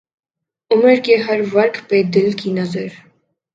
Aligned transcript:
عمر 0.71 0.95
کے 1.05 1.15
ہر 1.17 1.39
ورق 1.53 1.77
پہ 1.89 2.01
دل 2.03 2.31
کی 2.31 2.51
نظر 2.51 2.87